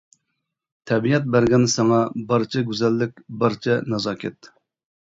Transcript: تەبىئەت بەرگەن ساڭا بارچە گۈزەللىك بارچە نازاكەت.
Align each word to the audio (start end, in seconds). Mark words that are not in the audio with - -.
تەبىئەت 0.91 1.27
بەرگەن 1.35 1.67
ساڭا 1.75 2.01
بارچە 2.33 2.67
گۈزەللىك 2.73 3.25
بارچە 3.45 3.79
نازاكەت. 3.95 4.53